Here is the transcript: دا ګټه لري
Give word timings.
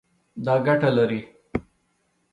دا 0.45 0.55
ګټه 0.65 0.89
لري 0.97 1.21